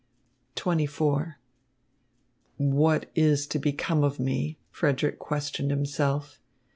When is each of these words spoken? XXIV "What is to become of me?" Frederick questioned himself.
XXIV 0.55 1.35
"What 2.57 3.11
is 3.13 3.45
to 3.45 3.59
become 3.59 4.03
of 4.03 4.19
me?" 4.19 4.57
Frederick 4.71 5.19
questioned 5.19 5.69
himself. 5.69 6.39